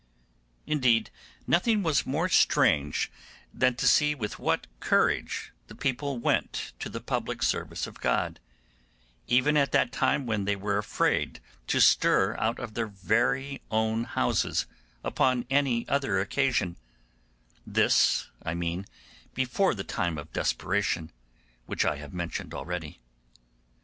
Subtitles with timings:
[0.65, 1.11] Indeed
[1.45, 3.11] nothing was more strange
[3.53, 8.39] than to see with what courage the people went to the public service of God,
[9.27, 12.91] even at that time when they were afraid to stir out of their
[13.69, 14.65] own houses
[15.03, 16.77] upon any other occasion;
[17.67, 18.87] this, I mean,
[19.35, 21.11] before the time of desperation,
[21.67, 23.01] which I have mentioned already.